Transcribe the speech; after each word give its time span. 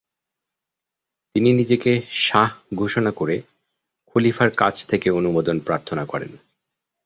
তিনি 1.35 1.49
নিজেকে 1.53 1.91
শাহ 2.19 2.49
ঘোষণা 2.75 3.11
করে 3.11 3.35
খলিফার 4.07 4.49
কাছ 4.51 4.75
থেকে 4.85 5.07
অনুমোদন 5.09 5.59
প্রার্থনা 5.59 6.05
করেন। 6.05 6.31